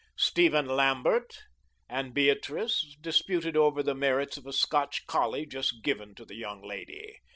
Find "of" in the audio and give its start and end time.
4.35-4.47